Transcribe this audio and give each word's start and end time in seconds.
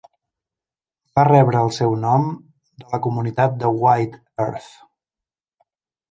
Va 1.17 1.25
rebre 1.27 1.59
el 1.65 1.67
seu 1.75 1.91
nom 2.05 2.25
de 2.83 2.87
la 2.93 2.99
comunitat 3.07 3.59
de 3.65 3.73
White 3.83 4.47
Earth. 4.47 4.71